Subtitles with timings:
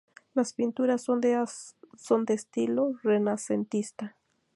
[0.33, 4.17] Las pinturas son de estilo renacentista.